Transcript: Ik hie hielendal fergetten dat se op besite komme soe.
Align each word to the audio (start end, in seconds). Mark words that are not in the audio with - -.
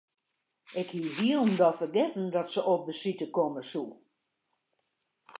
Ik 0.81 0.87
hie 0.95 1.09
hielendal 1.17 1.73
fergetten 1.81 2.25
dat 2.35 2.51
se 2.53 2.61
op 2.73 2.81
besite 2.89 3.25
komme 3.35 3.61
soe. 3.71 3.91